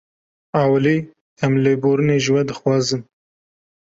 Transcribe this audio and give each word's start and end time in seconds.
Ewilî 0.63 0.97
em 1.45 1.53
lêborînê 1.63 2.17
ji 2.23 2.29
we 2.35 2.41
dixwazin 2.49 3.01